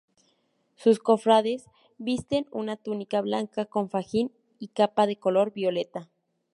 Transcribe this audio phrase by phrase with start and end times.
[0.77, 1.69] Sus cofrades
[1.99, 6.09] visten una túnica blanca con fajín y capa de color violeta.